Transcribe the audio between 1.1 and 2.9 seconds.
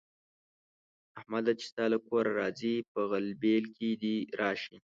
احمده! چې ستا له کوره راځي؛